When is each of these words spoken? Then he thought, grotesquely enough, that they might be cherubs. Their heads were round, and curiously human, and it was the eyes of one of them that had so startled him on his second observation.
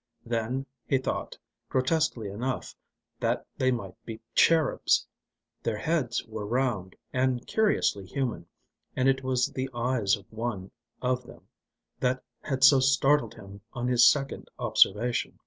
Then 0.25 0.65
he 0.87 0.97
thought, 0.97 1.37
grotesquely 1.69 2.27
enough, 2.27 2.75
that 3.19 3.45
they 3.57 3.69
might 3.69 3.95
be 4.03 4.19
cherubs. 4.33 5.05
Their 5.61 5.77
heads 5.77 6.25
were 6.25 6.43
round, 6.43 6.95
and 7.13 7.45
curiously 7.45 8.07
human, 8.07 8.47
and 8.95 9.07
it 9.07 9.23
was 9.23 9.49
the 9.51 9.69
eyes 9.75 10.15
of 10.15 10.25
one 10.31 10.71
of 11.03 11.27
them 11.27 11.47
that 11.99 12.23
had 12.41 12.63
so 12.63 12.79
startled 12.79 13.35
him 13.35 13.61
on 13.73 13.87
his 13.87 14.03
second 14.03 14.49
observation. 14.57 15.39